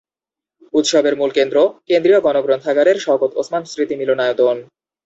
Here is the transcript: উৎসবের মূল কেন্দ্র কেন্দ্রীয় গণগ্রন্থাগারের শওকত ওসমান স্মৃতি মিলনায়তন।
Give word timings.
উৎসবের 0.73 1.15
মূল 1.15 1.31
কেন্দ্র 1.37 1.57
কেন্দ্রীয় 1.89 2.19
গণগ্রন্থাগারের 2.21 2.97
শওকত 2.99 3.31
ওসমান 3.35 3.63
স্মৃতি 3.65 3.95
মিলনায়তন। 3.97 4.57